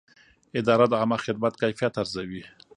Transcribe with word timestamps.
اداره 0.59 0.85
د 0.89 0.93
عامه 1.01 1.17
خدمت 1.25 1.53
کیفیت 1.61 1.93
ارزوي. 2.01 2.43